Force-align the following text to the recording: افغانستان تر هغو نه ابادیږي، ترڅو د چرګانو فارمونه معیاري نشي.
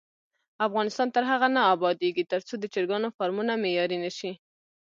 افغانستان 0.67 1.07
تر 1.15 1.23
هغو 1.31 1.47
نه 1.55 1.61
ابادیږي، 1.73 2.23
ترڅو 2.33 2.53
د 2.59 2.65
چرګانو 2.73 3.13
فارمونه 3.17 3.53
معیاري 3.63 3.97
نشي. 4.05 4.31